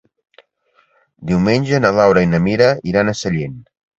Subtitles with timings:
[1.33, 3.63] Diumenge na Laura i na Mira iran a Sellent.